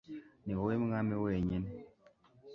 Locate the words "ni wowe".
0.43-0.75